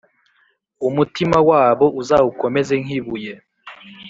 [0.87, 3.33] umutima wabo uzawukomeze nk’ibuye,